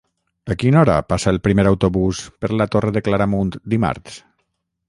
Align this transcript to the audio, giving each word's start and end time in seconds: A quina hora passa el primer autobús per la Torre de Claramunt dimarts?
A 0.53 0.55
quina 0.63 0.79
hora 0.81 0.95
passa 1.13 1.29
el 1.33 1.37
primer 1.47 1.67
autobús 1.73 2.23
per 2.45 2.51
la 2.63 2.69
Torre 2.77 2.97
de 2.97 3.07
Claramunt 3.09 3.55
dimarts? 3.75 4.19